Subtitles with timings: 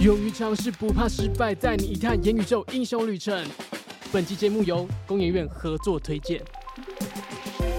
[0.00, 3.46] 勇于尝试，不怕失败，带你一探元宇宙英雄旅程。
[4.10, 6.42] 本期节目由工研院合作推荐。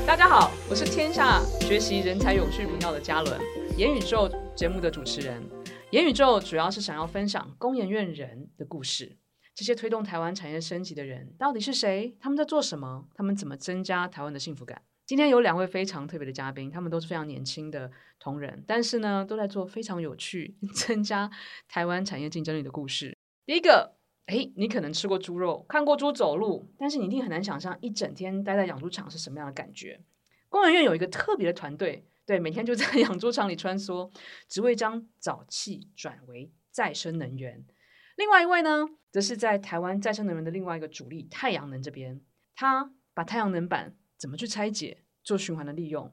[0.05, 3.41] 大家好，我是天下学习人才永续频道的嘉伦，
[3.75, 5.41] 元宇宙节目的主持人。
[5.89, 9.17] 元宇宙主要是想要分享工研院人的故事，
[9.55, 12.15] 这些推动台湾产业升级的人到底是谁？
[12.19, 13.05] 他们在做什么？
[13.15, 14.79] 他们怎么增加台湾的幸福感？
[15.11, 21.29] 今天有两位非常特别的嘉宾，他们都是非常年轻的同仁，但是呢，都在做非常有趣、 增加
[21.67, 23.13] 台湾产业竞争力的故事。
[23.45, 29.99] 第一个，哎，你可能吃过猪肉，看过猪走路，但是你一定很难想象一整天待在养猪场是什么样的感觉。
[30.47, 34.09] 工研院有一个特别的团队，对，每天就在 养猪场里穿梭，
[34.47, 37.65] 只为将沼气转为再生能源。
[38.15, 42.21] 另外一位呢，则是在台湾再生能源的另外一个主力太阳能这边，
[42.55, 43.97] 他把太阳能板。
[44.21, 46.11] 怎么去拆解、做循环的利用？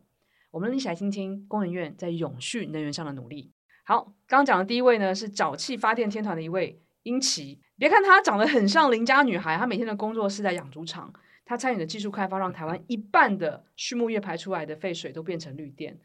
[0.50, 3.52] 我们一起来听听工人院在永续能源上的努力。
[3.84, 7.60] 好，刚刚讲的第一位呢，是沼气发电天团的一位英奇。
[7.76, 11.12] 别看她长得很像邻家女孩，她每天的工作是在养猪场。
[11.44, 15.98] 她参与的技术开发，让台湾一半的畜牧业排出来的废水都变成绿电，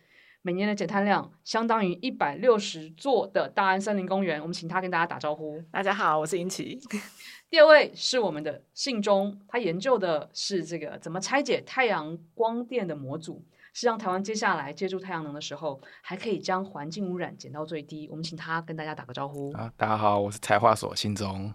[0.46, 4.42] 每年的减碳量相当于一百六十座的大安森林公园。
[4.42, 5.64] 我们请他跟大家打招呼。
[5.72, 6.78] 大家好，我是英奇。
[7.50, 13.42] 第二位是我们的信中，他研究的是这个怎么拆解太阳光电的模组，
[13.72, 18.10] 是让台湾接下来借助太阳能的时候，还可以将环境污染减到最低。
[18.10, 19.50] 我们请他跟大家打个招呼。
[19.54, 21.54] 啊，大家好，我是材化所信中。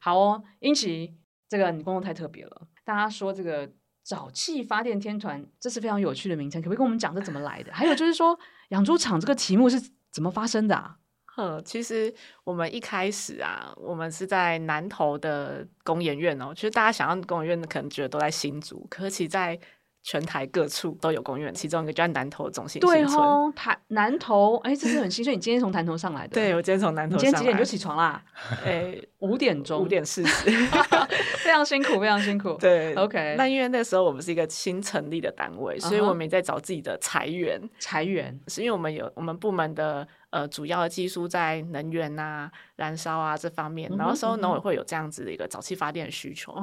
[0.00, 1.12] 好哦，英奇，
[1.48, 2.68] 这个你工作太特别了。
[2.84, 3.68] 大家说这个
[4.06, 7.72] 沼气发电天团，这是非常有趣的名称，可不可以跟我们讲这怎么来的？
[7.72, 10.96] 还有就是说，养猪场这个题目是怎么发生的啊？
[11.38, 12.12] 嗯，其实
[12.44, 16.52] 我们一开始啊，我们是在南投的工研院哦。
[16.54, 19.58] 其实大家想要工研院，可能觉得都在新竹，可是其在
[20.02, 22.80] 全台各处都有公园，其中一个就在南投中心。
[22.80, 25.32] 对哦，台南投，哎，这是很新鲜。
[25.34, 26.34] 你今天从南投上来的？
[26.34, 27.30] 对，我今天从南投上来。
[27.30, 28.22] 你今天几点就起床啦？
[28.64, 30.50] 哎，五点钟，五点四十，
[31.38, 32.54] 非常辛苦，非常辛苦。
[32.54, 33.36] 对，OK。
[33.38, 40.06] 那因为那时候我们是一个新成立的单位，所以我们也在找自己的裁员，裁员是因为我们有我们部门的。
[40.32, 46.54] 呃，主要的技术在能源啊、燃烧啊这方面，然后时候农委会有这样子的一个早期发电的需求，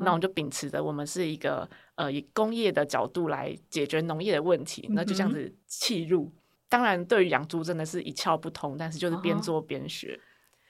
[0.00, 6.26] 那我们就秉持着我们是一个呃以工业的角度来解决农业的问题，那就这样子切入。
[6.26, 6.32] 嗯、
[6.68, 10.20] 当然，对于养猪真的是一窍不通，但是就是边做边学。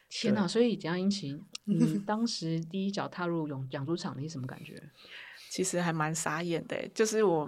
[0.09, 0.49] 天哪！
[0.49, 4.83] 所以简阳英奇，你 当时第一脚踏入养养猪场，你是什么感觉？
[5.51, 7.47] 其实还蛮傻眼的，就是我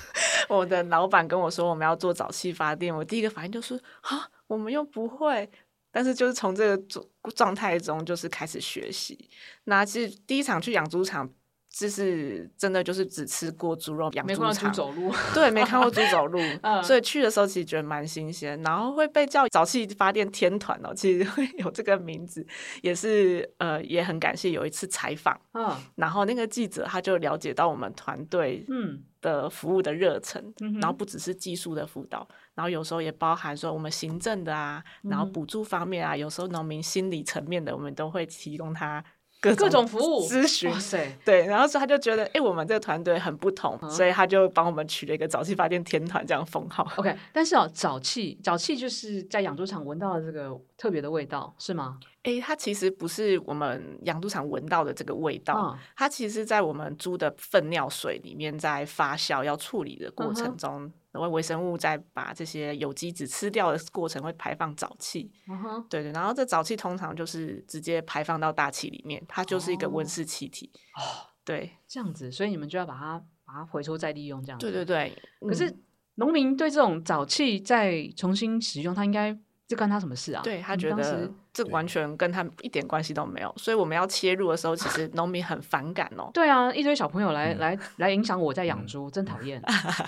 [0.50, 4.28] 我的老板跟我说我们要做早期发电，我第一个反应就是啊。
[4.50, 5.48] 我们又不会，
[5.92, 7.04] 但是就是从这个状
[7.36, 9.30] 状态中，就是开始学习。
[9.64, 11.30] 那其实第一场去养猪场，
[11.70, 16.40] 就是真的就是只吃过猪肉养猪场，走路，对，没看过猪 走路，
[16.82, 18.60] 所以去的时候其实觉得蛮新鲜。
[18.64, 22.44] 然后会被叫早气发电天团哦，其实会有这个名字，
[22.82, 32.26] 也是呃也很感谢有一次采访，嗯，然后那个记者他就了解到我们团队嗯的服务的热忱，嗯，然后不只是技术的辅导。
[32.54, 39.04] 然后有时候也包含说我们行政的啊，然后补助方面啊，有时候农民心理层面的，我们都会提供他
[39.40, 40.70] 各种，各种服务咨询。
[40.70, 46.86] 哇塞，对，然后所以他就觉得，哎，我们这个团队很不同，所以他就帮我们取了一个沼气发电天团这样封号。
[46.96, 51.98] OK，但是哦，沼气，沼气就是在养猪场闻到的这个特别的味道，是吗？
[52.22, 60.84] 哎，它其实不是我们养猪场闻到的这个味道，嗯、它其实在我们猪的粪尿水里面在发酵要处理的过程中。
[60.84, 65.88] 嗯然后微生物在把这些有机质吃掉的过程会排放沼气，对、uh-huh.
[65.88, 70.70] 对，然后这沼气通常就是直接排放到大气里面，它就是一个温室气体。
[70.96, 74.70] 哦、oh.，对，这样子，所以你们就要把它把它回收再利用，这样子。
[74.70, 75.22] 对对对。
[75.40, 75.74] 可是
[76.14, 80.42] 农民对这种沼气再重新使用，他应该这关他什么事啊？
[80.42, 81.32] 对他觉得。
[81.52, 86.30] 这完全跟他一点关系都没有，所以我们要切入的时候，其实农民很反感哦。
[86.32, 89.60] 对啊，一堆小朋友来、嗯、来来影响我在养猪，嗯、真讨厌。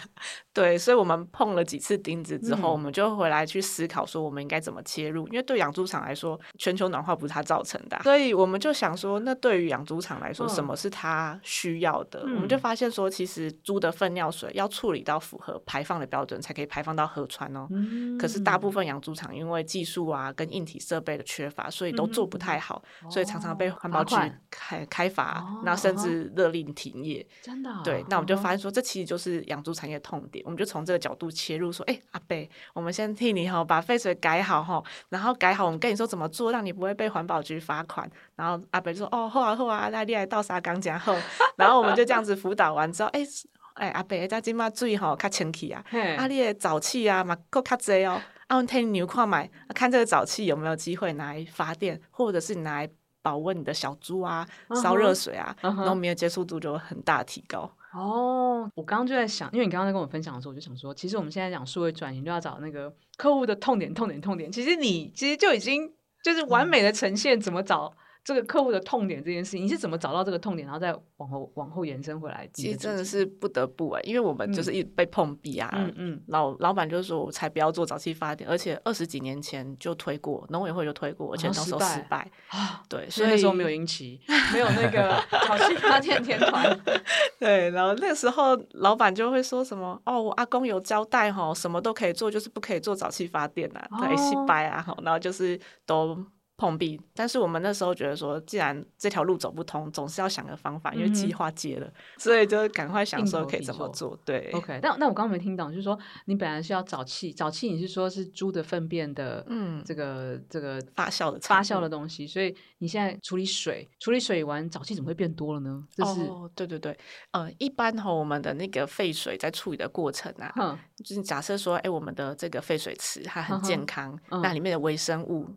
[0.52, 5.26] 对，所以我们碰了几次钉子之后、嗯，我们就回来去思考说，我们应该怎么切入？
[5.28, 12.34] 因为对养猪场来说，全球暖化不是它造成的、啊，所以我们就想说，那对于养猪场来说，什么是它需要的、嗯？
[12.34, 17.66] 我们就发现说，其实猪的粪尿水要处理到符合排放的标准，才可以排放到河川哦。
[17.70, 24.14] 嗯、可是大部分养猪场因为技术啊跟硬体设备的缺乏，所以都做不太好，嗯、所以常常被环保局
[24.50, 27.26] 开开罚，然后、甚至勒令停业。
[27.40, 27.80] 真的、哦？
[27.82, 30.44] 对，那我们就发现说，这其实就是养猪产业痛点。
[30.44, 32.36] 我们就从这个角度切入，说，哎、欸，阿伯，
[32.74, 38.10] 我们先替你哈把废水改好哈，然后改好，我们跟你说怎么做，让你不会被环保局罚款。
[38.36, 41.16] 然后阿伯就说，哦，好啊好啊，那你来倒沙缸加后，
[41.56, 45.82] 然后我们就这样子辅导完之后，哎、欸，哎、欸，阿伯，这今嘛水吼较清气啊，
[46.18, 48.20] 啊，你的沼气啊嘛够较济哦。
[48.52, 52.90] 啊，替你牛矿买，看这个沼气有没有机会拿来发电，或者是你拿来
[53.22, 54.46] 保温你的小猪啊，
[54.82, 57.60] 烧热水啊，然后没有接触度就会很大提高。
[57.94, 64.52] 哦，我刚刚就在想，因为你刚刚在跟我分享的时候，我就想说，其实我们现在讲数位转型，就要找那个客户的痛点、痛点、痛点。
[64.52, 65.90] 其实你其实就已经
[66.22, 67.90] 就是完美的呈现怎么找。
[68.24, 72.48] 这个客户的痛点这件事情，你是怎么找到这个痛点，然后再往后往后延伸回来？
[72.52, 75.68] 其实真的是不得不哎，因为我们就是一被碰壁啊。
[75.74, 82.82] 嗯嗯，老老板就是说我才不要做早期发电，而且二十几年前就推过，农委会就推过，而且那时候失败啊。
[82.88, 84.20] 对，所以那时候没有引起，
[84.52, 86.78] 没有那个 早期发电天团。
[87.40, 96.16] 对，然后那个时候老板就会说什么哦，我阿公有交代哈，什么都可以做，就是不可以做早期发电啊，对，失败啊，然后就是都。
[96.62, 104.16] 碰壁，但是我们那时候觉得说，既然这条路走不通，总是要想个方法，因为计划接了，嗯、所以就赶快想说可以怎么做。
[104.24, 104.78] 对，OK。
[104.80, 115.84] 但那我刚刚没听懂，就是说你本来是要沼气，沼气你是说是猪的粪便的，嗯，这个这个发酵的发酵的东西，所以你现在处理水，处理水完沼气怎么会变多了呢？
[115.92, 116.96] 这是哦，对对对，
[117.32, 125.48] 呃，一般哈，我们的那个废水在处理的过程啊，嗯、就是假设说，哎，我们的这个废水池它很健康，嗯、那里面的微生物。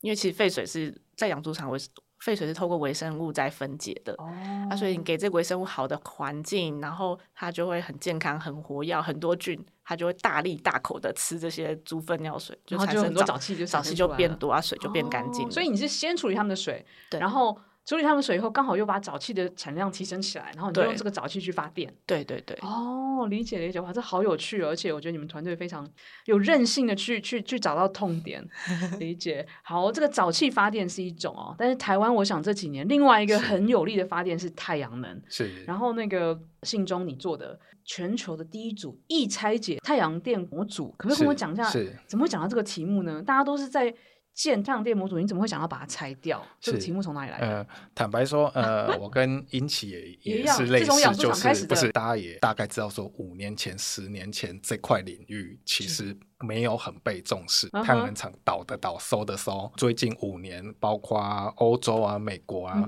[0.00, 1.78] 因为其实废水是在养猪场，微
[2.20, 4.30] 废水是透过微生物在分解的，哦、
[4.70, 15.50] 啊，所以你给这个微生物好的环境，然后它就会很健康、很活跃，很多菌，它就会大力大口的吃这些猪粪尿水，就产生很多沼气，就沼气就变多啊，水就变干净。
[15.50, 17.58] 所以你是先处理他们的水，对，然后。
[17.90, 21.92] 处理他们水以后，刚好又把沼气的产量提升起来，然后你就用这个沼气去发电。
[22.06, 22.56] 对对对。
[22.62, 25.84] 哦，理解理解，哇，这好有趣，而且我觉得你们团队非常
[26.26, 28.48] 有韧性的去去去找到痛点，
[29.00, 29.44] 理解。
[29.64, 35.20] 好，这个沼气发电是一种哦，但是台湾，我想这几年另外一个很有力的发电是太阳能。
[35.28, 35.64] 是。
[35.64, 41.64] 然后那个信中你做的全球的第一组易拆解太阳电模组，可不可以跟我讲一下？
[41.64, 41.92] 是。
[42.06, 43.20] 怎么会讲到这个题目呢？
[43.20, 43.92] 大家都是在。
[44.42, 46.42] 建太阳电模组，你怎么会想要把它拆掉？
[46.58, 47.46] 这个题目从哪里来的？
[47.46, 50.00] 呃，坦白说，呃，我跟英奇也
[50.40, 59.70] 也是类似，就是不是大家也大概知道说，五年前、十年前这块领域其实没有很被重视，太阳能厂倒的倒，收的收。
[59.76, 61.20] 最近五年，包括
[61.56, 62.82] 欧洲啊、美国啊，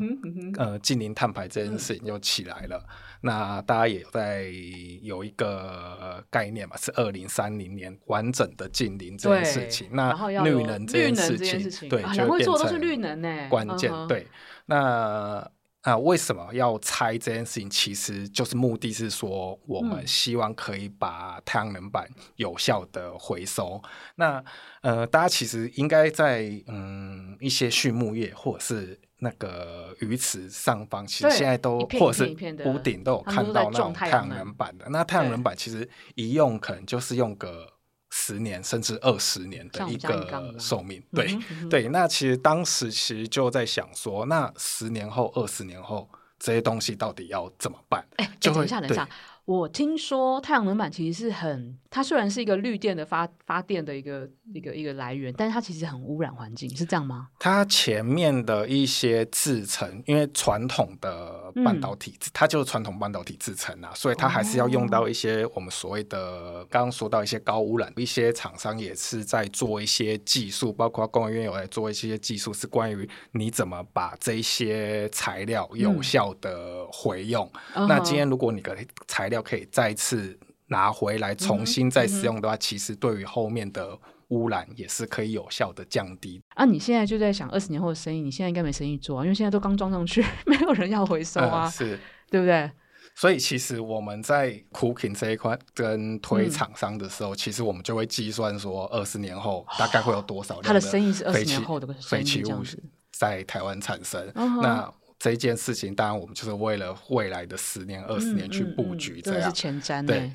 [0.57, 2.83] 呃，近零碳排这件事情又起来了。
[3.23, 4.53] 那大家也在
[5.01, 9.89] 有一个概念嘛，是二零三零年完整的近零这件事情。
[9.93, 13.91] 那绿能这件事情，对，就会变成关键。
[14.09, 14.27] 对，
[14.67, 15.49] 那
[15.83, 17.71] 啊，为什么要拆这件事情？
[17.71, 23.81] 其实就是目的是说，我们希望可以把太阳能板有效的回收。
[24.17, 24.43] 那
[24.81, 29.01] 呃，大家其实应该在嗯一些畜牧业或者是。
[29.25, 34.85] 那个鱼池上方，其实现在都或者是屋顶都有看到那种太阳能板的。
[34.91, 37.73] 那太阳能板其实一用可能就是用个
[38.15, 41.03] 十年甚至二十年的一个寿命。
[41.15, 41.35] 对
[41.71, 46.07] 对，那其实当时其实就在想说，那十年后、二十年后
[46.39, 48.05] 这些东西到底要怎么办？
[48.17, 49.09] 哎，等一下，等一下。
[49.45, 57.29] 我听说太阳能板其实是很，它虽然是一个绿电的发发电的一个一个一个来源，但是它其实很污染环境，是这样吗？
[57.41, 77.51] 它前面的一些制成，因为传统的半导体，嗯、它就是传统半导体制成啊，所以它还是要用到一些我们所谓的、哦、刚刚说到一些高污染，一些厂商也是在做一些技术，包括工业院有在做一些技术，是关于你怎么把这些材料有效的回用。
[77.75, 78.77] 嗯、那今天如果你的
[79.09, 83.99] 材料可以再次拿回来重新再使用的话，嗯嗯、其实对于后面的
[84.29, 86.41] 污染也是可以有效的降低。
[86.55, 91.99] 啊，你现在就在想二十年后的生意，你现在应该没生意做啊，因为现在都刚装上去， 没有人要回收啊，嗯、是
[92.31, 92.71] 对不对？
[93.15, 102.63] 所以其实我们在 cooking 这一块跟推厂商的时候，嗯、其实我们就会计算说，二十年后大概会有多少量的生意是二十年后的废弃物
[103.11, 104.95] 在台湾产生，哦、那。
[105.23, 110.05] 这件事情，当然我们就是为了未来的十年、二十年去布局，这样、嗯嗯嗯、是前瞻。
[110.05, 110.33] 对，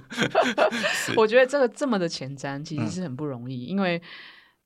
[1.14, 3.66] 我觉得这个这么的前瞻，其实是很不容易。
[3.66, 4.00] 嗯、因为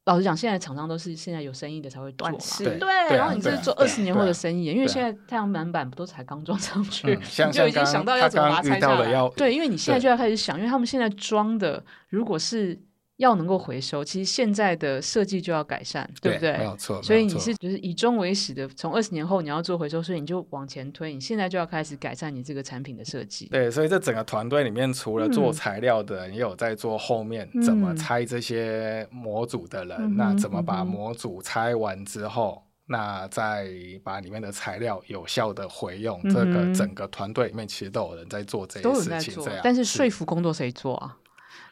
[0.05, 2.79] 老实讲，现在厂商都是现在有生意的才会做嘛，对。
[3.17, 7.19] 然后你这是做二十年后的生意，因为现在太阳能板不都才刚装上去，
[7.53, 9.29] 就已经想到要怎么把它拆下来。
[9.31, 12.81] 对，因为你现在就要开始想，因为他们现在装的如果是。
[13.19, 16.59] 要能够回收，其实现在的设计就要改善，对，对不对？
[16.59, 17.03] 没有错。
[17.03, 23.47] 所以你是就是以终为始的，从二十年后你要做回收，所以你就往前推，你现在就要开始改善你这个产品的设计。
[23.47, 29.97] 对，所以这整个团队里面，除了做材料的人，嗯、也有在做后面怎么拆这些模组的人。
[29.99, 33.69] 嗯、那怎么把模组拆完之后，嗯、那再
[34.05, 36.21] 把里面的材料有效的回用？
[36.23, 39.61] 嗯、这个整个团队里面其实都有人在做这些事情，这样。
[39.65, 41.17] 但是说服工作谁做啊？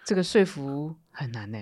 [0.07, 1.59] 这个说服很难呢，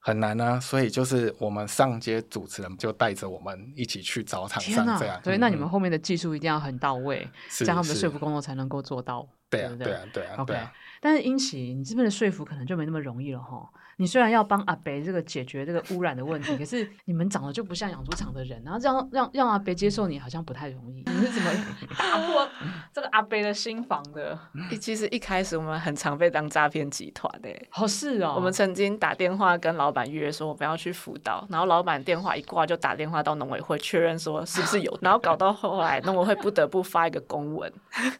[0.00, 5.22] 很难啊，所以就是我们上街主持人就带着我们一起去找厂商这样。
[5.22, 9.24] 所以那你们后面的技术一定要很到位，这样他们的说服工作才能够做到。
[9.56, 10.34] 对啊，对啊，对啊。
[10.38, 10.58] OK，
[11.00, 13.68] 但是英奇，你这边的说服可能就没那么容易了哈。
[13.96, 21.04] 你虽然要帮阿北这个解决这个污染的问题，可是你们长得就不像养猪场的人，然后这样让让阿北接受你，好像不太容易。
[21.06, 21.48] 你是怎么
[21.96, 22.48] 打破
[22.92, 24.36] 这个阿北的心房的？
[24.80, 27.68] 其实一开始我们很常被当诈骗集团诶。
[27.70, 28.32] 好是哦。
[28.34, 37.72] 我们曾经打电话跟老板约说我们要去辅导，然后老板电话一挂就打电话到农委会确认说是不是有，然后搞到后来农委会不得不发一个公文，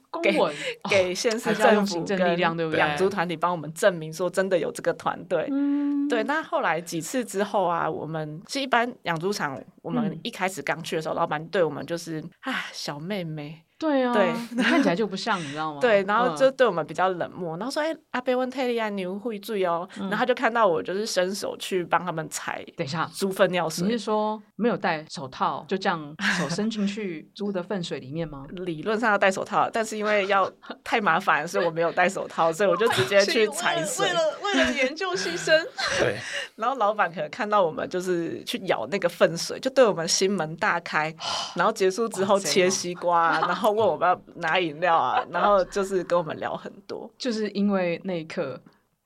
[0.08, 0.54] 公文
[0.88, 5.48] 给县市政府跟养猪团体帮我们证明说真的有这个团队。
[5.50, 6.22] 嗯，对。
[6.24, 13.63] 那后来几次之后啊，我们其实一般养猪场，我们一开始刚去的时候，老板对我们就是啊，小妹妹。
[13.76, 15.80] 对啊，对，你看起来就不像，你知道吗？
[15.82, 22.64] 对，然后就对我们比较冷漠，然后说：“哎，阿贝问泰利亚你会注意哦。”然后他就看到我就是伸手去帮他们踩。
[22.76, 23.84] 等一下，猪粪尿水。
[23.86, 28.46] 你是说没有戴手套就这样手伸进去猪的粪水里面吗？
[28.50, 30.50] 理论上要戴手套，但是因为要
[30.84, 34.06] 太麻烦，所以我没有戴手套， 所以我就直接去踩水。
[34.06, 35.52] 为了为了研究牺牲。
[35.98, 36.16] 对。
[36.56, 41.12] 然后老板可能看到我们就是去舀那个粪水，就对我们心门大开。
[41.56, 44.60] 然后结束之后切西瓜，然后问我们要拿。
[44.64, 48.58] 饮料啊，然后就是跟我们聊很多，就是因为那一刻，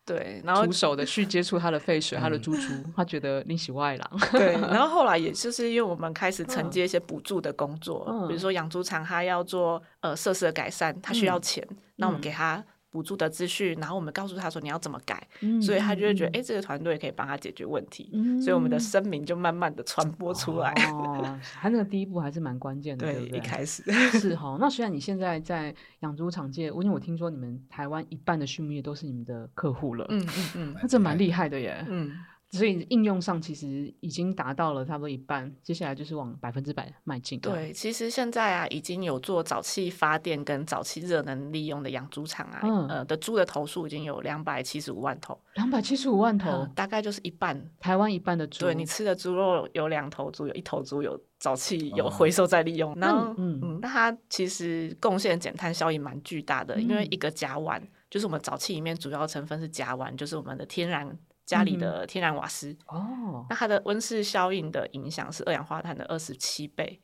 [0.04, 12.62] 对，然后徒手的去接触他的废水，他的猪猪， 他觉得你是外郎，对，然后后来也就是因为我们开始承接一些补助的工作，比如说养猪场他要做呃设施的改善，他需要钱，那我们给他。
[12.90, 20.72] 补助的资讯，然后我们告诉他说你要怎么改，嗯、所以他就会觉得，哎、嗯，这个团队可以帮他解决问题，嗯、所以我们的声明就慢慢的传播出来。
[20.92, 23.38] 哦，他那个第一步还是蛮关键的，对，对不对？
[23.38, 23.82] 一开始
[24.18, 24.56] 是哈。
[24.58, 32.12] 那虽然你现在在养猪场界，因为我听说你们台湾一半的畜牧业都是你们的客户了，嗯嗯嗯，那这蛮厉害的耶，嗯。
[32.50, 37.38] 所以应用上其实已经达到了差不多一半，接下来就是往百分之百迈进。
[37.40, 45.38] 对，其实现在啊，已经有做早期发电跟早期热能利用的养猪场啊，嗯、呃的猪的头数已经有两百七十五万头。
[45.54, 48.60] 两百七十五万头、嗯，大概就是一半，台湾一半的猪。
[48.60, 52.98] 对，你吃的猪肉有两头猪，有一头猪有沼气有回收再利用。
[52.98, 57.78] 那嗯嗯，那它其实贡献减碳效益蛮巨大的，嗯、因为一个甲烷
[58.08, 61.14] 就是我们沼气里面主要成分是甲烷，就是我们的天然。
[61.48, 67.00] 家里的天然瓦斯哦，那它的温室效应的影响是二氧化碳的二十七倍，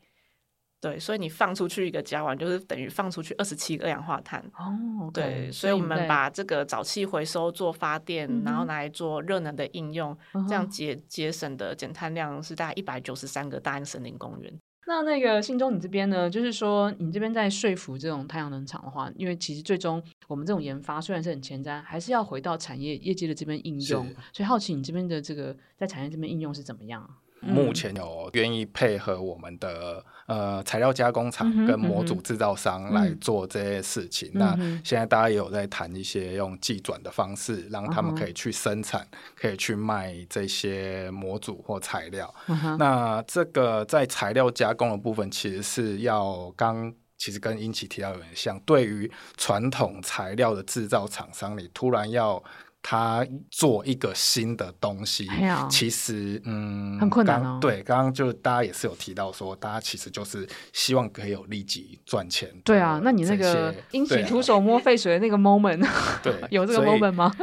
[0.79, 10.15] 对，所以你放出去一个甲烷，就是等于放出去二十七个二氧化碳哦，对，所以我们把这个沼气回收做发电，然后拿来做热能的应用，
[10.47, 14.61] 这样节节省的减碳量是大概一百九十三个大安森林公园。
[14.87, 16.29] 那那个信中，你这边呢？
[16.29, 24.05] 就是说，你这边在说服这种太阳能厂的话，因为其实最终我们这种研发虽然是很前瞻，还是要回到产业业界的这边应用。
[24.31, 27.09] 所以好奇你这边的这个在产业这边应用是怎么样？
[27.41, 34.29] 目前有愿意配合我们的呃材料加工厂跟模组制造商来做这些事情。
[34.33, 42.33] 嗯、那现在大家也有在谈一些用技转的方式，让他们可以去生产，嗯、可以去卖这些模组或材料。
[42.47, 52.43] 嗯、那这个在材料加工的部分，其实是要刚其实跟英奇提到有点像，对于传统材料的制造厂商，你突然要。
[52.87, 57.57] 他做一个新的东西，啊、其实嗯很困难哦。
[57.59, 62.47] 对，刚刚就大家也是有提到说，大家其实就是希望可以有立即赚钱。
[62.63, 65.83] 对啊，那你那个引起徒手摸废水的那个 moment，
[66.21, 67.33] 对， 有这个 moment 吗？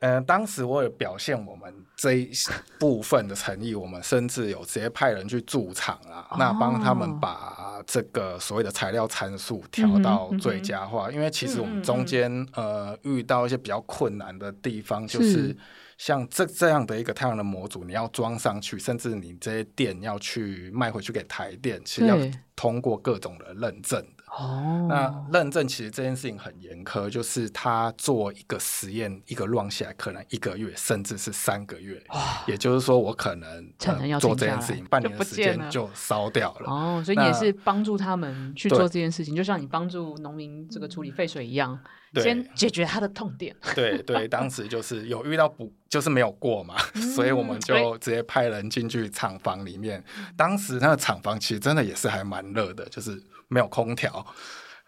[0.00, 2.30] 嗯、呃，当时我有表现我们这一
[2.78, 11.08] 部分的诚意，我们甚至有直接派人去驻场啊，哦、那帮他们把这个所谓的材料参数调到最佳化。
[11.08, 15.56] 嗯嗯、因为其实我们中间、呃遇到一些比较困难的地方，就是
[15.96, 22.16] 像这这样的一个太阳能模组，你要装上去，甚至你这些电要去卖回去给台电，其实要
[22.54, 24.04] 通过各种的认证。
[24.38, 31.96] 哦，那认证其实这件事情很严苛，就是他做一个实验，一个 run 下来可能一个月，甚至是三个月。
[32.10, 36.70] 哦、也就是说，我可能、呃、做这件事情半年的时间就烧掉了。
[36.70, 41.78] 哦，所以你也是帮助他们去做这件事情，就像你帮助农民这个处理废水一样，
[42.16, 43.56] 先解决他的痛点。
[43.74, 50.04] 对对， 当时就是有遇到不就是没有过嘛， 嗯、所以我们就直接派人进去厂房里面。
[50.36, 53.18] 当时那个厂房其实真的也是还蛮热的，就是。
[53.48, 54.26] 没有空调，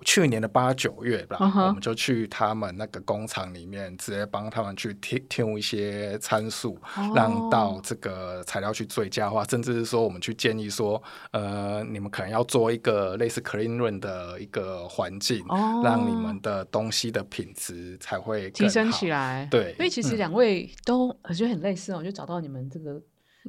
[0.05, 1.67] 去年的八九月吧，uh huh.
[1.67, 7.17] 我们就去他们那个工厂里面，直接帮他们去添添一些参数，oh.
[7.17, 15.85] 让到这个材料去最佳化，甚至是说我们去建议说，呃，你们可能要做一个类似 clean room 的一个环境，oh.
[15.85, 19.49] 让你们的东西的品质才会提升起来。
[19.50, 23.00] 对，因为其实两位都我觉得很类似哦，就找到你们这个。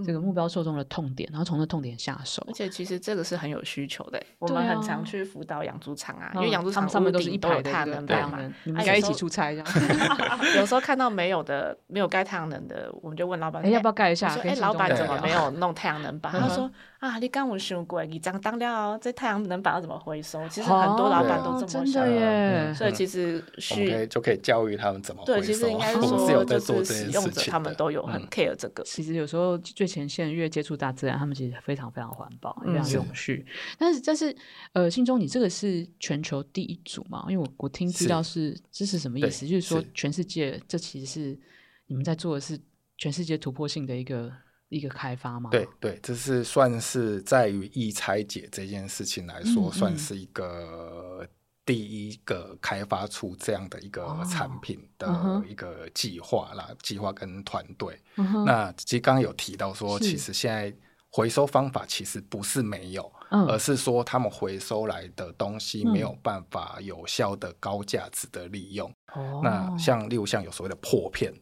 [0.06, 2.44] 这个目标受众的痛点，然后从那痛点下手。
[2.48, 9.68] 而且其实这个是很有需求的，我们很常去辅导养猪场啊，因为养猪场上面都是一排的太阳能板嘛，你们应该一起出差这样。
[10.56, 14.34] 有时候看到没有的，没有盖太阳能的，我们就问老板，哎，要不要盖一下？
[14.44, 16.32] 哎，老板怎么没有弄太阳能板？
[16.32, 16.70] 他说。
[17.00, 20.46] 啊，你刚我想过，你这样当掉这太阳能板要怎么回收？
[20.50, 22.74] 其实很多老板都这么想，真的耶。
[22.74, 25.40] 所以其实需就可以教育他们怎么回收。
[25.40, 28.84] 对，其实应该是 说，就是使用者他们都有很 care 这个。
[28.84, 33.46] 其实有时候最前线越接触大自然，他们其实非常非常环保，非常永续。
[33.78, 34.36] 但是，但是，
[34.74, 37.26] 呃，信中，你这个是全球第一组嘛？
[37.30, 39.48] 因为我我听知道是这是什么意思？
[39.48, 41.40] 就是说全世界这其实是
[41.88, 42.60] 你们在做的是
[42.98, 44.30] 全世界突破性的一个。
[44.70, 45.50] 一个开发吗？
[45.50, 51.28] 对对，这是算是在于易拆解这件事情来说，嗯、算是一个
[51.66, 58.00] 第一个开发出这样的一个产品的一个计划啦，计划跟团队。
[58.18, 60.72] 嗯、那其实刚刚有提到说，其实现在
[61.12, 68.92] 回收方法其实不是没有，而是说他们回收来的东西没有办法有效的高价值的利用。
[69.16, 71.34] 嗯、那像例如像有所谓的破片。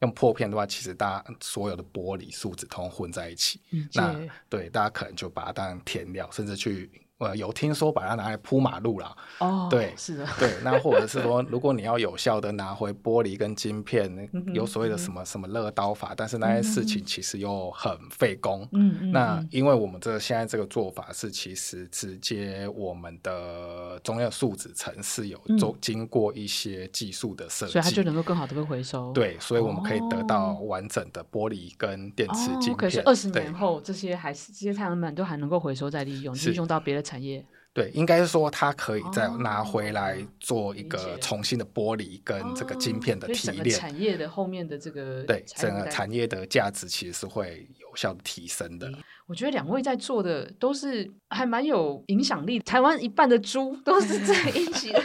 [0.00, 4.14] 用破片的话，其实大家所有的玻璃树脂通混在一起，嗯、那
[4.48, 6.90] 对大家可能就把它当填料，甚至去。
[7.18, 18.68] 呃，有听说把它拿来铺马路啦哦，对，是的，对，那或者是说，如果你要有效的拿回玻璃跟晶片，有所谓的什么什么乐刀法，但是那些事情其实又很费工。
[18.72, 29.12] 嗯，那因为我们这现在这个做法是，其实直接我们的中药树脂层是有做经过一些技术的设计，所以它就能够更好的被回收。
[29.12, 32.76] 对，所以我们可以得到完整的玻璃跟电池晶片。
[32.76, 37.03] 可是二十年后，这些还是这些太阳能板都还能够回收再利用，利用到别的。
[37.04, 37.44] 产业
[37.74, 43.76] 对，应该是说它可以再拿回来做一个重新的玻璃跟这个晶片的提炼。
[43.76, 48.88] 产业的后面的这个对整个产业的价值其实是会有效的提升的。
[49.26, 52.60] 我觉得两位在做的都是还蛮有影响力。
[52.60, 55.02] 台湾一半的猪都是在 一起的，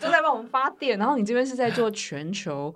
[0.00, 2.74] 都在帮我们发电，然后你这边是在做全球。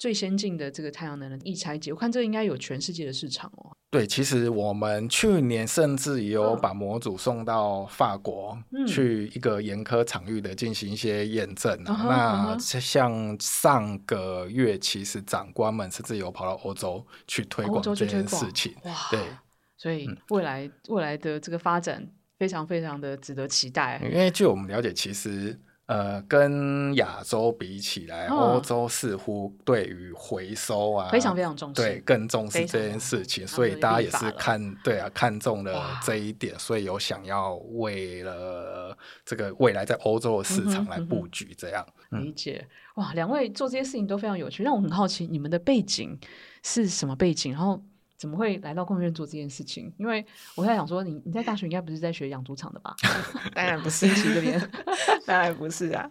[0.00, 3.70] 最先进的这个太阳能的易拆解，我看这应该有全世界的市场哦。
[3.90, 8.58] 对，其实我们去年甚至也有把模组送到法国
[8.88, 11.78] 去一个严苛场域的进行一些验证。
[11.86, 18.74] 嗯、那像上个月，其实长官们甚至有跑到欧洲去推广这件事情。
[18.84, 19.20] 哇，对，
[19.76, 24.00] 所以未来、嗯、未来的这个发展非常非常的值得期待。
[24.02, 25.60] 因为据我们了解，其实。
[25.90, 42.64] 呃，跟亚洲比起来，欧洲似乎对于回收啊，非常非常重视，对，更重视这件事情，所以大家也是看，对啊，看中了这一点，所以有想要为了这个未来在欧洲的市场来布局，这样理解。
[42.94, 46.16] 哇，两位做这些事情都非常有趣，让我很好奇，你们的背景
[46.62, 47.52] 是什么背景？
[47.52, 47.82] 然后。
[48.20, 49.90] 怎么会来到工研院做这件事情？
[49.96, 50.22] 因为
[50.54, 52.94] 我在想说你，你你在大学应该不是在学养猪场的吧？
[53.56, 54.70] 当然不是，这边
[55.24, 56.06] 当然不是啊。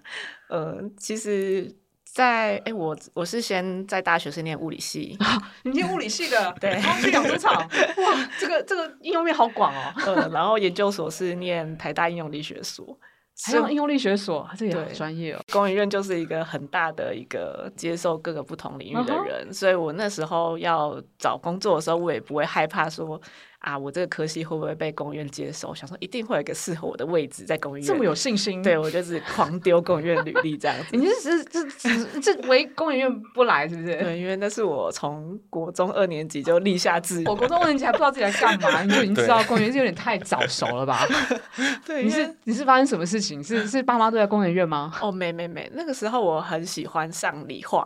[0.48, 1.68] 呃，其实
[2.04, 9.94] 在，在、欸、哎，我我是先在大学是念物理系，啊、你念物理系的， 对，然后去养猪场，哇，这个这个应用面好广哦。
[10.08, 13.00] 呃，然后研究所是念台大应用力学所。
[13.46, 15.40] 还有应用力学所，这也很专业哦。
[15.52, 19.54] 工研院就是一个很大的一个接受各个不同领域的人，uh huh.
[19.54, 23.20] 所以我那时候要找工作的时候，我也不会害怕说。
[23.60, 25.76] 啊，我这个科系会不会被工研院接受？
[25.76, 27.88] 想说一定会有一个适合我的位置在工研院。
[27.88, 28.64] 这么有信心？
[28.64, 30.96] 对，我就是狂丢工研院履历这样 子。
[30.96, 33.98] 你是这这这唯工研院不来是不是？
[33.98, 37.26] 对，因为那是我从国中二年级就立下志愿。
[37.26, 41.06] 我国中二年级还不知道自己在干嘛，你就已经知道工研院是有点太早熟了吧？
[41.86, 43.44] 对，你是你是发生什么事情？
[43.44, 44.94] 是是爸妈都在公园院吗？
[45.02, 47.86] 哦，没没没，那个时候我很喜欢上理化。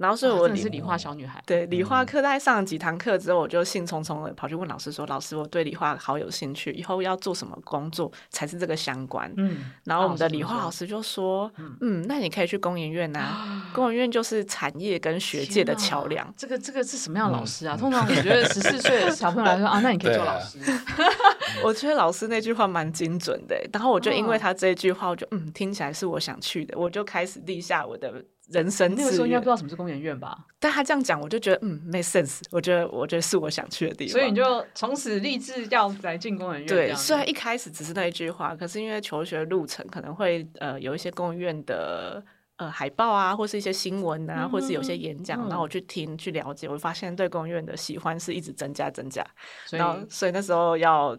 [0.00, 17.76] 然后所以我是理化小女孩，对理化课，大概上了几堂课之后，我就兴冲冲的跑去问老师说：“老师，我对理化好有兴趣，以后要做什么工作才是这个相关？”嗯，然后我们的理化老师就说：“嗯，那你可以去工研院呐， 工研院就是产业跟学界的桥梁。”这个这个是什么样的老师啊？
[17.76, 20.58] 通常我觉得十四岁的小朋友来说啊，那你可以做老师。
[21.62, 28.24] 我觉得老师那句话蛮精准的，然后我就因为他这句话，我就嗯听起来是我想去的，我就开始立下我的。
[28.50, 28.94] 人生。
[28.94, 30.36] 那个时候应该不知道什么是工研院吧？
[30.58, 32.40] 但他这样讲，我就觉得嗯，make sense。
[32.50, 34.12] 我觉得，我觉得是我想去的地方。
[34.12, 36.68] 所以你就从此立志要来进工研院。
[36.68, 42.22] 对，虽然一开始只是那一句话，可是因为求学路程可能会呃有一些工研院的
[42.56, 49.24] 呃海报啊，或是一些新闻啊，嗯、或是有些演讲，然后我去听去了解，我发现对工研院的喜欢是一直增加增加。
[49.70, 51.16] 然后，所以那时候要。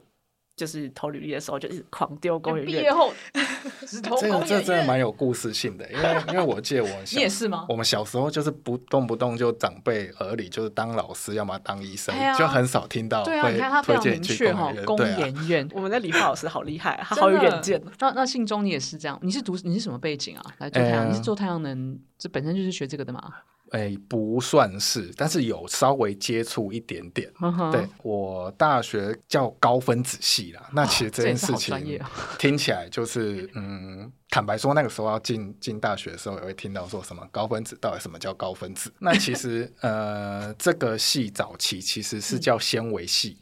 [0.55, 2.75] 就是投履历的时候，就一直狂丢工研院。
[2.77, 3.11] 毕业后
[3.87, 4.47] 只投工研院。
[4.47, 7.65] 这这真的蛮有故事性的，因为 因为我记得我小你也是吗？
[7.67, 14.51] 我们小时候就是不动不动就长辈耳里就是当老师，要么当医生，就很少听到会推荐你去
[14.85, 15.67] 工研院。
[15.73, 17.81] 我们的理化老师好厉害，他好有远见。
[17.99, 19.17] 那那信中你也是这样？
[19.21, 20.43] 你是读你是什么背景啊？
[20.59, 21.09] 来做太阳？
[21.09, 21.99] 你是做太阳能？
[22.17, 23.33] 这本身就是学这个的吗？
[23.71, 27.31] 哎，不算是，但是有稍微接触一点点。
[27.39, 27.71] Uh.
[27.71, 31.99] 对，我大学叫高分子系啦，那其实这件事情
[32.37, 38.91] 听起来就是，嗯，坦白说，那个时候要进进大学的时候，也会听到说什么高分子，到底什么叫高分子？
[38.99, 43.37] 那其实，呃，这个系早期其实是叫纤维系。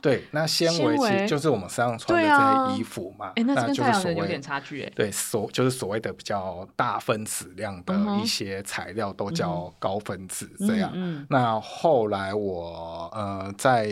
[0.00, 10.92] 对，那纤维其实就是我们身上穿的这些衣服嘛，哎，那就是所谓有点差距，对，所就是所谓的比较大分子量的一些材料都叫高分子这样。
[11.28, 13.88] 那后来我呃在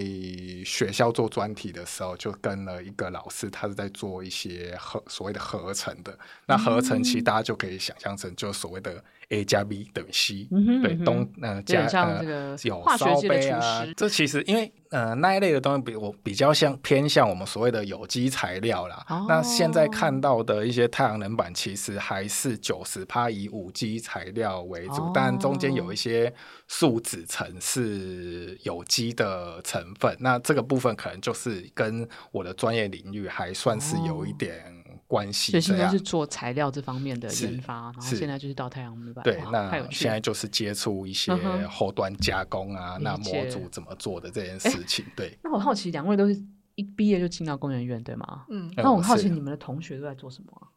[0.64, 6.16] 学校做专题的时候，就跟了一个老师，他是在做一些合所谓的合成的。
[6.46, 9.02] 那合成其实大家就可以想象成就所谓的。
[9.32, 10.46] A 加 B 等于 C，
[10.82, 19.02] 对，东呃加呃有烧杯啊，这其实因为呃那一类的东西比我比较像偏向我们所谓的有机材料啦。
[19.08, 26.30] 哦、那现在看到的一些太阳能板，其实还是九十趴以无机材料为主，哦、但中间有一些
[26.68, 30.14] 树脂层是有机的成分。
[30.20, 34.81] 那这个部分可能就是跟我的专业领域还算是有一点。
[35.12, 39.22] 哦关系，所以现在是做材料这方面的研发，然后现在就是到太阳能板。
[39.22, 41.34] 对，那现在就是接触一些
[41.68, 45.04] 后端加工啊，那模组怎么做的这件事情。
[45.14, 46.42] 对，那我好奇，两位都是
[46.76, 48.46] 一毕业就进到工研院，对吗？
[48.48, 50.68] 嗯，那我好奇你们的同学都在做什么？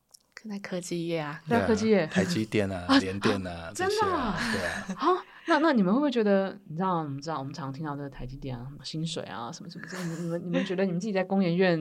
[0.50, 4.86] 在科技业啊，在科技业，台积电啊， 联电啊，真的，对啊。
[4.95, 5.10] 好，
[5.48, 11.80] 那那你们会不会觉得，你知道，你知道，我们常常听到这个台积电啊，什么薪水啊，什么什么，你们你们你们觉得你们自己在工研院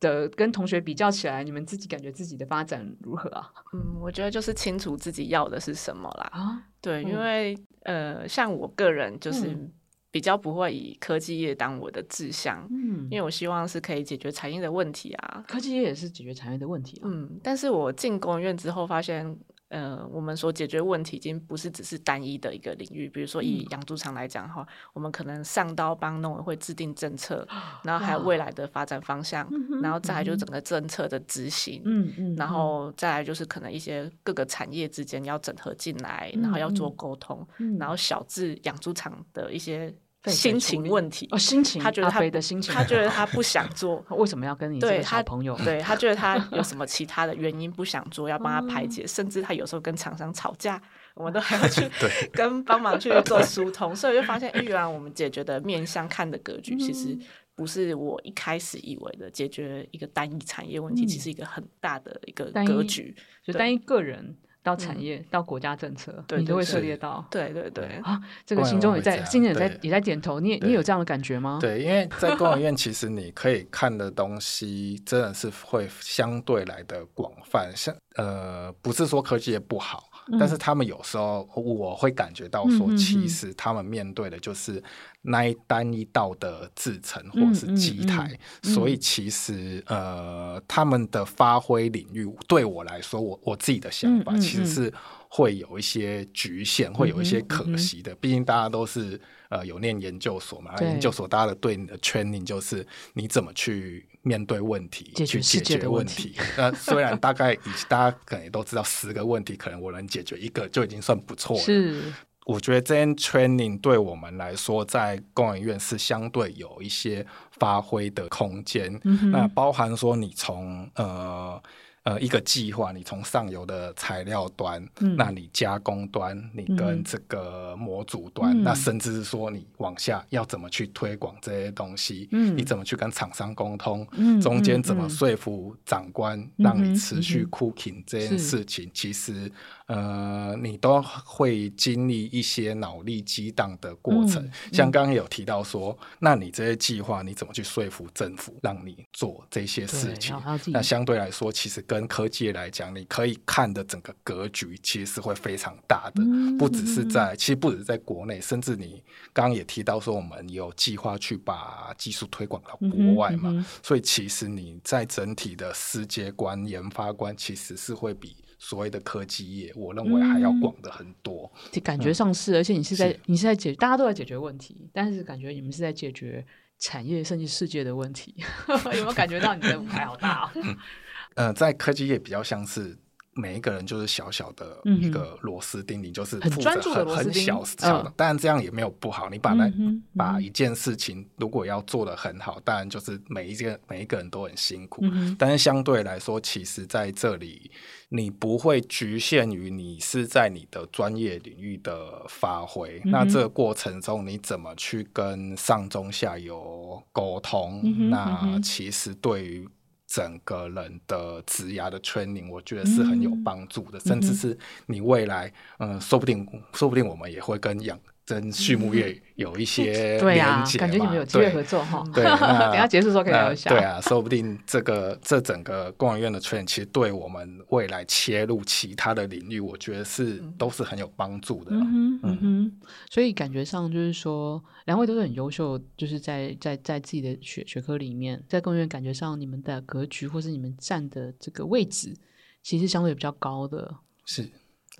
[0.00, 3.48] 的跟同学比较起来，你们自己感觉自己的发展如何啊？
[3.74, 6.30] 嗯，我觉得就是清楚自己要的是什么啦。
[6.32, 9.70] 啊，对，因为呃，像我个人就是。
[10.12, 15.44] 比较不会以科技业当我的志向，嗯，因为我希望是可以解决产业的问题啊。
[15.46, 17.02] 科技业也是解决产业的问题啊。
[17.04, 19.38] 嗯，但是我进工研院之后发现，
[19.70, 23.08] 呃，我们所解决问题已经不是只是单一的一个领域。
[23.08, 27.46] 比如说以养猪场来讲哈，嗯、我们可能上刀帮农委会制定政策，
[27.84, 29.48] 然后还有未来的发展方向，
[29.80, 39.94] 然后再来就是整个政策的执行，嗯嗯，然后再来就是可能一些各个产业之间要整合进来，然后要做沟通，嗯、然后小至养猪场的一些。
[40.26, 45.56] 心情问题哦，心情，他觉得他的心情，他觉得他不想做， 为什么要跟你这个好朋友？
[45.64, 50.80] 对，他觉得他 有什么其他的原因不想做，要帮他排解，甚至他有时候跟厂商吵架，
[51.14, 51.88] 我们都还要去
[52.32, 57.16] 跟帮忙去做疏通，所以我就发现，哎，原来我们解决的面向看的格局，其实
[57.54, 64.36] 不是我一开始以为的解决一个单一产业问题，其实一个很大的一个格局，就单一个人。
[64.62, 67.24] 到产业，嗯、到国家政策，对对对，你都会涉猎到。
[67.30, 70.38] 对对对，啊，这个心中也在，心里也在也在点头。
[70.40, 71.58] 你也你有这样的感觉吗？
[71.60, 77.72] 对，因为在工研院，其实你可以看的东西真的是会相对来的广泛。
[77.74, 80.09] 像呃，不是说科技也不好。
[80.38, 84.82] 但是他们有时候我会感觉到说，其实他们面对的就是
[85.22, 94.92] 那一单一道的制成或者是机台，所以其实呃，他们的发挥领域对我来说，我我自己的想法其实是
[95.28, 98.14] 会有一些局限，会有一些可惜的。
[98.16, 104.06] 毕竟大家都是呃有念研究所嘛，研究所大家的对你的 training 就是你怎么去。
[104.22, 106.34] 面对问题，去解决问题。
[106.56, 111.62] 那虽然大概以大家可能也都知道，十个问题可能我能解决一个就已经算不错了。
[111.62, 112.12] 是，
[112.46, 117.26] 我觉得这些 training 对我们来说，在公研院是相对有一些
[117.58, 118.98] 发挥的空间。
[119.04, 121.62] 嗯、那包含说你从呃。
[122.10, 139.52] 呃，一个计划，你从上游的材料端，嗯、那你加工端，你跟这个模组端，嗯、那甚至是说你往下要怎么去推广这些东西，嗯、你怎么去跟厂商沟通，嗯、中间怎么说服长官让你持续 cooking 这件事情，是其实
[139.92, 144.40] 呃，你都会经历一些脑力激荡的过程。
[144.44, 150.40] 嗯、像刚刚有提到说，嗯、那你这些计划你怎么去说服政府让你做这些事情？
[150.68, 168.36] 那相对来说，其实跟科技来讲，你可以看的整个格局其实是会非常大的，嗯、不只是在，其实不只是在国内，甚至你刚刚也提到说，我们有计划去把技术推广到国外嘛，所以其实你在整体的世界观、研发观，其实是会比。
[168.60, 171.50] 所谓的科技业，我认为还要广的很多。
[171.72, 176.46] 嗯、感觉上是，嗯、而且你是在是你是在解，大家都在解决问题，但是感觉你们是在解决
[176.78, 178.34] 产业甚至世界的问题。
[178.84, 180.50] 有没有感觉到你的舞台好大哦？
[180.54, 180.76] 嗯，
[181.34, 182.96] 呃，在科技业比较像是。
[183.34, 189.30] 每一个人就是小小的一个螺丝钉，你就是负责很很小小的，当然这样也没有不好。
[189.30, 189.72] 你把来
[190.16, 195.04] 把一件事情如果要做得很好，当然就是每一件每一个人都很辛苦。
[195.38, 197.70] 但是相对来说，其实在这里
[198.08, 203.00] 你不会局限于你是在你的专业领域的发挥。
[203.04, 207.80] 那这个过程中，你怎么去跟上中下游沟通？
[208.10, 209.68] 那其实对于
[210.10, 216.44] 整个人的职涯的 training，我觉得是很有帮助的，嗯、甚至是你未来，嗯、呃，说不定，
[216.74, 217.96] 说不定我们也会跟养。
[218.30, 222.04] 跟畜牧业有一些 连结嘛，对啊，感觉你们有机会合作哈。
[222.14, 222.22] 对，
[222.70, 223.68] 等下结束的时候可以聊一下。
[223.70, 231.72] 对啊，说不定这个这整个工研院的 train 其实对我们未来切入其他的领域，我觉得是都是很有帮助的。
[231.72, 232.72] 嗯嗯哼，
[233.10, 242.14] 所以感觉上就是说，两位都是很优秀，就是在在在自己的学学科里面，在工研院感觉上，你们的格局或是你们站的这个位置，
[242.62, 243.96] 其实相对比较高的。
[244.24, 244.48] 是。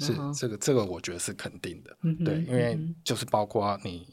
[0.01, 4.07] 是这个，这个我觉得是肯定的，对，因为就是包括你，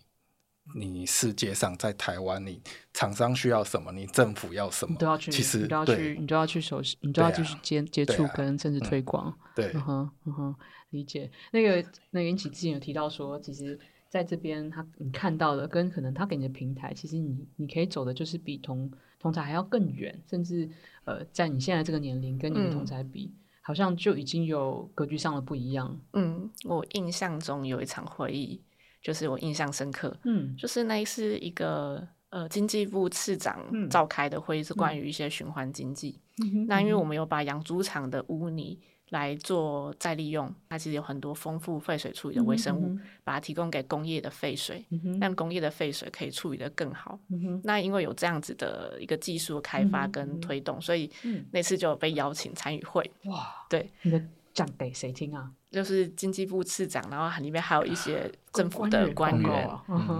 [0.75, 2.61] 你世界上在台湾，你
[2.93, 10.55] 厂商需要什么，你政府要什么，都要去，其实你都要去，你都要去熟悉，你都要去接、啊、接触跟甚至推广，对，嗯哼，嗯哼，
[10.89, 11.31] 理解。
[11.51, 20.69] 那个那个英起之前有提到说，其实在这边他你看到的跟可能他给你的平台，其实你你可以走的就是比同同才还要更远，甚至
[21.05, 23.25] 呃，在你现在这个年龄跟你的同才比。
[23.25, 25.99] 嗯好像就已经有格局上的不一样。
[26.13, 28.61] 嗯，我印象中有一场会议，
[29.01, 30.17] 就是我印象深刻。
[30.23, 36.21] 嗯，就是那是一个呃经济部次长召开的会议，是关于一些循环经济。
[36.41, 38.79] 嗯、那因为我们有把养猪场的污泥。
[39.09, 44.85] 来做再利用，它其实有很多丰富废水处理的微生物，嗯、把它提供给工业的废水，
[45.19, 47.17] 让、工业的废水可以处理的更好。
[47.29, 51.09] 嗯、那因为有这样子的一个技术开发跟推动，嗯、所以
[51.51, 53.09] 那次就有被邀请参与会。
[53.25, 54.21] 哇，对，你的
[54.53, 55.51] 讲给谁听啊？
[55.69, 59.69] 就是经济部次长，然后里面还有一些政府的官员，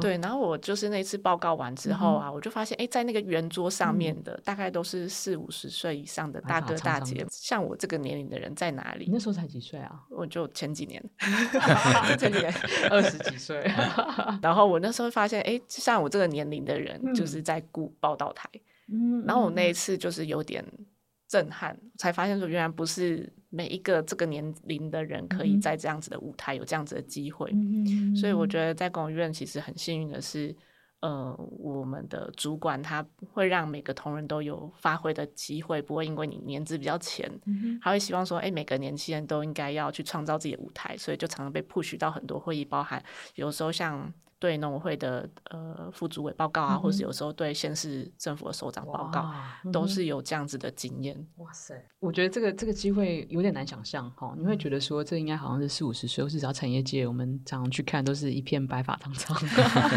[0.01, 0.17] 对。
[0.17, 9.05] 然后我就是那次报告完之后啊，我就发现，哎，在那个圆桌上面的大概都是四五十岁以上的大哥大姐，像我这个年龄的人在哪里？
[9.05, 10.03] 你那时候才几岁啊？
[10.09, 11.01] 我就前几年，
[12.19, 12.53] 前几年
[12.91, 13.61] 二十几岁。
[14.41, 18.49] 然后我那时候发现，哎，像我这个年龄的人，就是在顾报道台。
[19.25, 20.61] 然后我那一次就是有点
[21.29, 23.31] 震撼，才发现说原来不是。
[23.49, 30.55] 每一个这个年龄的人可以在这样子的舞台有这样子的机会，嗯、所以我觉得在工研院其实很幸运的是，
[30.99, 43.03] 呃，我们的主管他会让每个同仁都有发挥的机会，不会因为你年资比较浅，嗯、他会希望说，哎，每个年轻人都应该要去创造自己的舞台，所以就常常被 push 到很多会议，包含
[43.35, 44.13] 有时候像。
[44.39, 49.33] 对农委会的呃副主委报告啊，嗯、或是有时候对县市政府的首长报告，
[49.65, 51.27] 嗯、都是有这样子的经验。
[51.37, 54.35] 哇塞，我觉得这个这个机会有点难想象哈。
[54.37, 59.35] 你会觉得说，这应该好像是四五十岁，或是只要产业界，我们常常去看都是一片白发苍苍。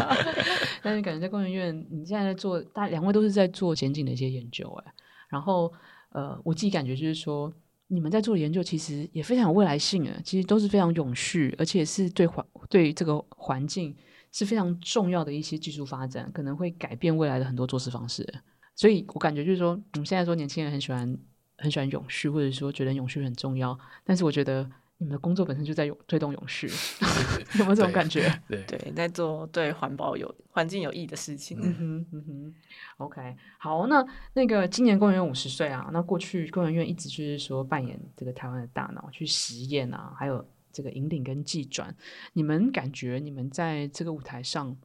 [0.81, 4.93] 但是感觉在工研院，你现在在做，大两位都是在做前景的一些研究哎。
[5.29, 5.71] 然后
[6.09, 7.53] 呃，我自己感觉就是说，
[7.89, 13.95] 你们在做的研究其实也非常有未来性啊，其实都是非常永续，而且是对环对这个环境。
[14.31, 18.27] 是非常重要的一些技术发展，可能会改变未来的很多做事方式。
[18.75, 21.17] 所以我感觉就是说，我们现在说年轻人很喜欢
[21.57, 23.77] 很喜欢永续，或者说觉得永续很重要。
[24.05, 24.63] 但是我觉得
[24.97, 26.67] 你们的工作本身就在永推动永续，
[27.59, 28.33] 有没有这种感觉？
[28.47, 31.59] 对对，在做对环保有环境有益的事情。
[31.61, 32.55] 嗯哼嗯哼。
[32.97, 40.43] OK，好，那那个今年公园五十岁啊，那过去公园院一直就是说扮演这个台湾的大脑去实验啊，还有。
[40.71, 41.95] 这个引领跟技转，
[42.33, 44.75] 你们感觉你们在这个舞台上，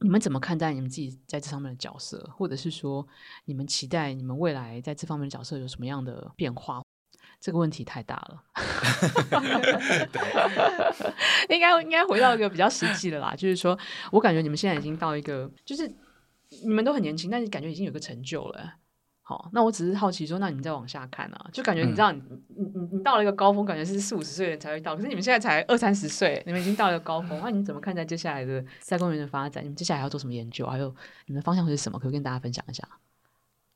[0.00, 3.06] 你们怎么看待你们自己在这上面的角色，或者是说
[3.44, 6.82] 你们期待你们未来在这方面的角色有什么样的变化？
[7.40, 8.44] 这个问题太大了，
[11.48, 13.78] 应该应该回到一个比较实际的啦，就是说
[14.12, 15.90] 我感觉你们现在已经到一个，就是
[16.62, 18.74] 你们都很年轻，但是感觉已经有个成就了。
[19.30, 29.62] 好，那我只是好奇说，那你们再往下看啊，就感觉你知道你，你你你你到了一个高峰，感觉是四五十岁的人才会到，可是你们现在才二三十岁，你们已经到了一个高峰，那你怎么看待接下来的在公园的发展？
[29.62, 30.66] 你们接下来要做什么研究？
[30.66, 30.92] 还有
[31.26, 31.96] 你们的方向会是什么？
[31.96, 32.82] 可不可以跟大家分享一下？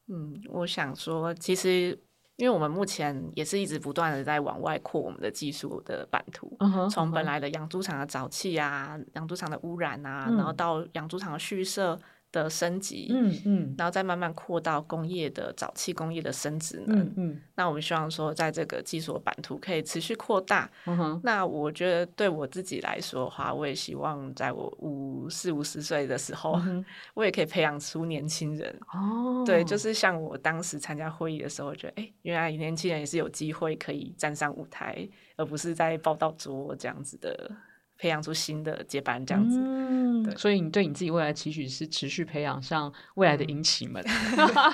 [0.08, 1.96] 嗯，我想说，其实
[2.34, 11.96] 因为我们目前也是一直不断的在往外扩我们的技术的版图，从、uh huh, 本来的养猪场的沼气啊，养猪场的污染啊，嗯、然后到养猪场的蓄舍。
[12.42, 20.68] 的升级，嗯嗯，嗯然后再慢慢扩到工业的早期工业的升值能，嗯，嗯那我们希望说，在这个技术版图可以持续扩大。
[20.86, 28.76] 嗯、哼那我觉得对我自己来说的话，我也希望在我五四五十岁的时候，嗯、我也可以培养出年轻人。
[28.92, 37.50] 哦，对，就是像我当时参加会议的时候，觉得，哎，原来年轻人也是有机会可以站上舞台，而不是在报道桌这样子的。
[37.96, 44.04] 培养出新的接班这样子，嗯，对所以你对你自己未来期许是持续培养像未来的引起们。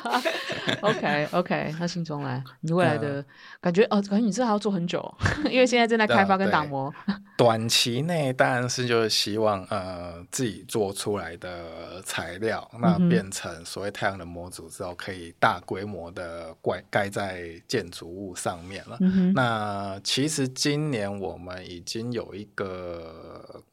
[0.80, 3.24] OK OK，那信中来，你未来的
[3.60, 5.14] 感觉、嗯、哦，感觉你这还要做很久，
[5.50, 6.92] 因为现在正在开发跟打磨。
[7.36, 18.96] 短期内当然是就是希望呃自己做出来的材料，那变成所谓太阳能模组之后，可以大规模的盖盖在建筑物上面了。
[19.00, 23.19] 嗯、那其实今年我们已经有一个。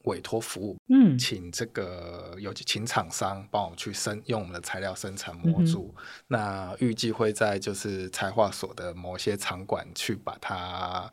[0.07, 11.11] 呃，委托服务，嗯，请这个有请厂商帮我们去生用我们的材料生产模组，嗯、那预计会在就是材化所的某些场馆去把它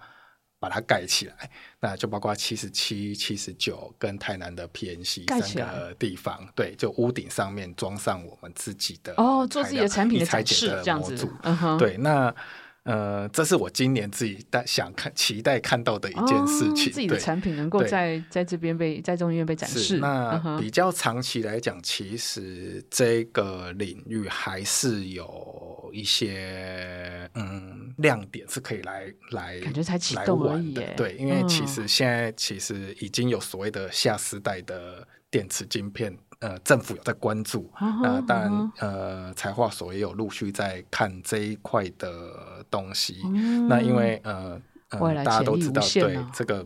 [0.61, 12.35] 把它盖起来，那就包括七十七、七十九跟台南的 PNC 三个地方，对，就屋顶上面装上我们自己的哦，做自己的产品的展示这样子，嗯，对，那。
[12.85, 16.88] 呃，这是我今年自己待想看、期待看到的一件事情。
[16.88, 19.97] 哦、自己的产品能够在在这边被在中医院被展示。
[19.99, 30.75] 那比较长期来讲，其实这个领域还是有一些嗯亮点是可以来来感觉才启动而已。
[30.94, 36.14] 对，因为其实现在其实已经有所谓的下时代的电池晶片。
[36.45, 38.71] 呃，政府有在关注，那、uh 当然，uh.
[38.81, 43.23] 呃，财化所也有陆续在看这一块的东西。
[43.23, 43.67] Uh.
[43.67, 46.63] 那因为呃，呃大家都知道，对这个。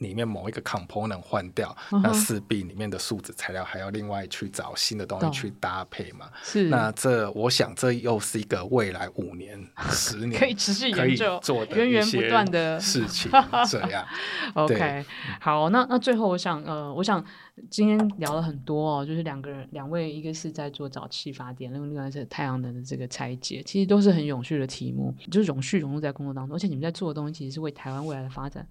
[0.00, 2.00] 里面某一个 component 换掉，uh.
[2.02, 6.28] 那势必里面的树脂材料还要另外去找新的东西去搭配嘛。
[6.42, 13.30] 是，那这我想这又是一个未来五年、 十年可以持续研究、做的源源不断的事情。
[13.68, 14.04] 这样，
[14.54, 15.04] OK，
[15.40, 17.22] 好，那那最后我想，呃，我想
[17.68, 28.66] 今天聊了很多哦，就是两个人，两位，一个是在做早期发电，另外是太阳能的这个拆解，其实都是很永续的题目，就是永续融入在工作当中，而且你们在做的东西其实是为台湾未来的发展。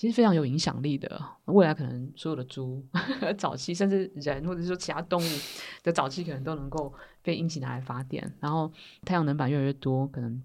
[0.00, 2.82] 其实非常有影响力的，未来可能所有的猪、
[3.36, 5.28] 早期，甚至人或者说其他动物
[5.82, 8.34] 的早期，可能都能够被应急拿来发电。
[8.40, 8.72] 然后
[9.04, 10.42] 太阳能板越来越多，可能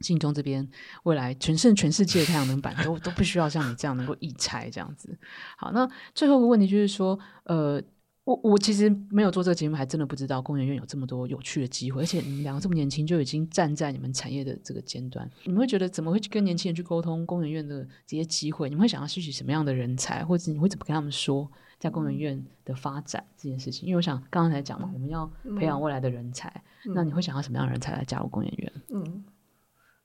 [0.00, 0.68] 信中这边
[1.04, 5.16] 未来全盛全世界的太阳能板都都不需要像你这样能够易拆这样子。
[5.56, 7.80] 好，那最后一个问题就是说，呃。
[8.26, 18.68] 我我其实没有做这个节目，还真的不知道工研院有这么多有趣的机会，而且你们两个这么年轻就已经站在你们产业的这个尖端，你们会觉得怎么会去跟年轻人去沟通工研院的这些机会？
[18.68, 23.86] 你们会想要吸取什么样的人才，或者你会怎么跟他们说在工研院的发展这件事情？
[23.86, 25.24] 因为我想刚刚才讲嘛，我们要
[25.56, 26.48] 培养未来的人才，
[26.84, 28.72] 嗯、那你会想要什么样的人才来加入工研院？
[28.92, 29.24] 嗯。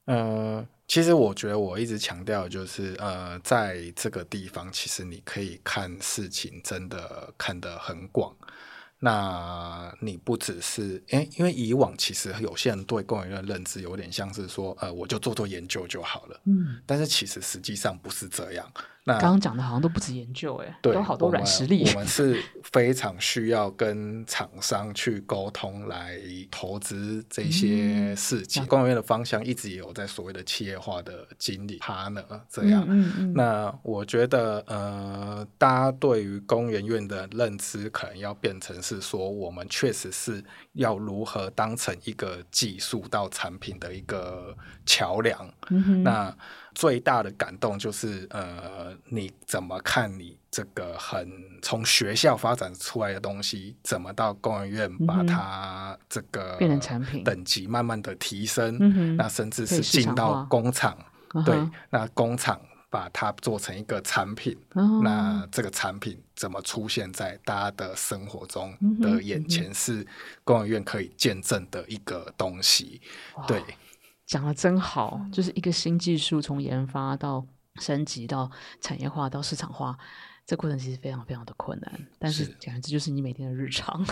[0.05, 8.36] 呃，其实我觉得我一直强调就是，呃，在这个地方，其实你可以看事情，真的看得很广。
[9.04, 16.40] 那你不只是，哎，因为以往其实有些人对公研院的认知有点像是说，呃，我就做做研究就好了。
[16.46, 18.72] 嗯，但是其实实际上不是这样。
[19.04, 21.84] 那刚刚讲的好像都不止研究，哎，对，都好多软实力。
[21.90, 22.40] 我们是
[22.72, 26.20] 非常需要跟厂商去沟通来
[26.52, 28.64] 投资这些事情。
[28.68, 32.86] 工研院的方向一直也有在所谓的企业化的经理 partner 这样。
[32.88, 33.34] 嗯嗯。
[33.34, 45.54] 那我觉得，呃，大家对于公研院的认知可能要变成是说，我们确实是要如何当成一个技术到产品的一个桥梁。
[46.04, 46.36] 那
[46.73, 51.30] 最大的感动就是，呃，你怎么看你这个很
[51.62, 60.97] 从学校发展出来的东西，怎么到工研院把它这个变成产品，等级慢慢的提升，嗯、那甚至是进到工厂，
[61.45, 61.56] 对，
[61.89, 62.60] 那工厂
[62.91, 64.56] 把它做成一个产品，
[65.01, 70.06] 那这个产品怎么出现在大家的生活中的眼前，是
[70.43, 73.01] 公研院可以见证的一个东西，
[73.47, 73.63] 对。
[74.27, 78.49] 讲得真好，就是一个新技术从研发到升级到
[78.80, 79.97] 产业化到市场化，
[80.45, 84.06] 这过程其实非常非常的困难，但是讲这就是你每天的日常。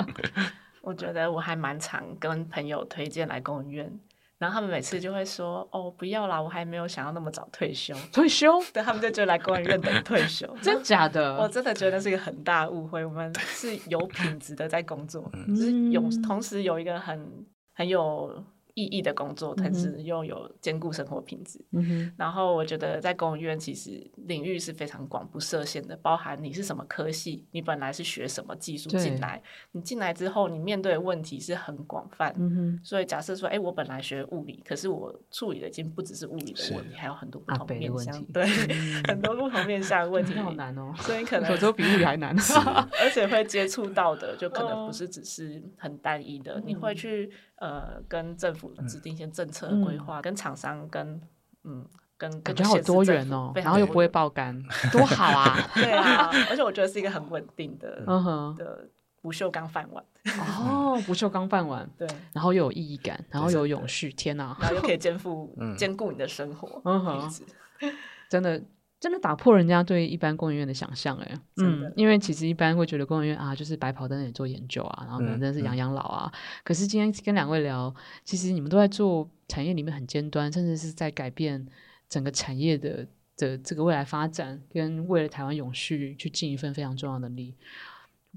[0.82, 4.00] 我觉得我还蛮常跟朋友推荐来公研院。
[4.38, 8.52] 然后他们每次就会说：“哦，不要啦，我还没有想要那么早退休。”退休？
[8.72, 10.46] 对，他们就觉得来孤儿院等 退休。
[10.62, 11.36] 真假的？
[11.36, 13.04] 我真的觉得是一个很大误会。
[13.04, 18.44] 我们是有品质的在工作，就是有同时有一个很很有。
[18.78, 21.60] 意义的工作，同时又有兼顾生活品质。
[21.72, 22.12] 嗯哼。
[22.16, 32.32] 然后我觉得在公务院其实领域是非常广不设限的，包含你是什么科系，你本来是学什么技术进来，你进来之后你面对的问题是很广泛。
[32.38, 32.80] 嗯哼。
[32.84, 38.24] 所以假设说，哎，我本来学物理，可是我处理的已经不只是物理的问题，还有很多不同面向。
[38.26, 38.46] 对，
[39.08, 40.34] 很多不同面向的问题。
[40.38, 40.94] 好难哦。
[40.98, 42.36] 所以可 能有时候比物理还难。
[43.00, 47.30] 而且会接触到的就可能不是只是很单一的，你会去。
[47.60, 51.20] 呃，跟政府制定一些政策规划，嗯、跟厂商跟
[51.64, 51.84] 嗯
[52.16, 55.56] 跟感觉好多元哦，然后又不会爆肝，多好啊！
[55.74, 58.88] 对啊，而且我觉得是一个很稳定的、嗯、哼的
[59.20, 60.04] 不锈钢饭碗
[60.56, 67.30] 哦，不锈钢饭碗，对，然后又有意义感，然后又有永续，天哪，然后又可以肩负兼顾你的生活，嗯哼，
[68.28, 68.62] 真的。
[69.00, 76.28] 真的打破人家对一般工研院的想象，哎，嗯，因为其实一般会觉得工研院啊，就是白跑在那里做研究啊，然后可能真的是养养老啊。
[76.32, 77.94] 嗯嗯、可是今天跟两位聊，
[78.24, 81.64] 其实你们都在做产业里面很尖端，甚至是在改变
[82.08, 87.54] 整个产业的的这个未来发展，跟为了台湾永续去尽一份非常重要的力。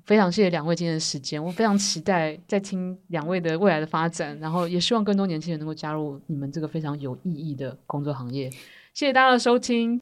[0.05, 8.49] 非常谢谢两位今天的时间，我非常期待在听两位的未来的发展，然后也希望更多年轻人能够加入你们这个非常有意义的工作行业。
[8.93, 9.99] 谢谢大家的收听。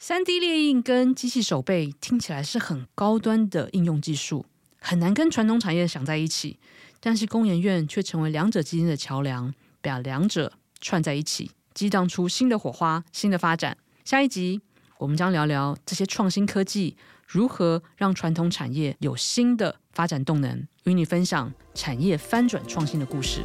[0.00, 4.46] 三 D 列印跟机器手背听起来是很高端的应用技术，
[4.80, 6.60] 很难跟传统产业想在一起。
[7.00, 13.76] 但是工研院却成为两者之间的桥梁，把两者串在一起，激荡出新的火花、新的发展。
[14.04, 14.60] 下一集
[14.98, 16.96] 我们将聊聊这些创新科技
[17.26, 23.42] 如何让传统产业有新的发展动能，与你分享产业翻转创新的故事。